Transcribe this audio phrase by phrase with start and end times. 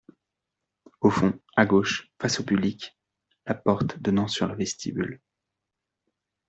[1.01, 2.97] Au fond, à gauche, face au public,
[3.45, 5.21] la porte donnant sur le vestibule.